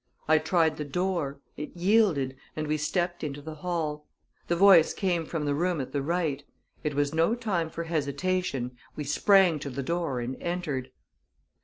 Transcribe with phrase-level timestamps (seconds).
[0.27, 4.07] I tried the door; it yielded, and we stepped into the hall.
[4.47, 6.41] The voice came from the room at the right.
[6.83, 10.89] It was no time for hesitation we sprang to the door and entered.